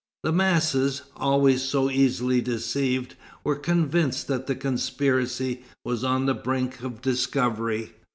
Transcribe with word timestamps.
The 0.23 0.31
masses, 0.31 1.03
always 1.15 1.61
so 1.61 1.87
easily 1.91 2.41
deceived, 2.41 3.13
were 3.43 3.55
convinced 3.55 4.27
that 4.29 4.47
the 4.47 4.55
conspiracy 4.55 5.61
was 5.85 6.03
on 6.03 6.25
the 6.25 6.33
brink 6.33 6.81
of 6.81 7.03
discovery. 7.03 7.93